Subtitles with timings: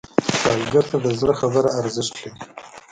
[0.41, 2.31] سوالګر ته د زړه خیر ارزښت لري